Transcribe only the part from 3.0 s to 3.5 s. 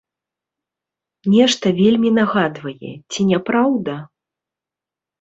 ці не